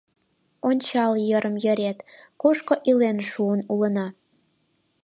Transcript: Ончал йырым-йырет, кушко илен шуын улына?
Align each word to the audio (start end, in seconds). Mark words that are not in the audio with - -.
Ончал 0.67 1.13
йырым-йырет, 1.29 1.99
кушко 2.41 2.75
илен 2.89 3.17
шуын 3.31 3.61
улына? 3.73 4.07